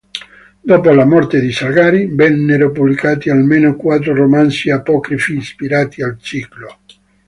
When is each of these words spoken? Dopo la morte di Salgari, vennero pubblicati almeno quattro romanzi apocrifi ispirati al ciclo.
Dopo 0.61 0.89
la 0.89 1.05
morte 1.05 1.39
di 1.39 1.51
Salgari, 1.51 2.07
vennero 2.07 2.71
pubblicati 2.71 3.29
almeno 3.29 3.75
quattro 3.75 4.15
romanzi 4.15 4.71
apocrifi 4.71 5.35
ispirati 5.37 6.01
al 6.01 6.17
ciclo. 6.19 6.79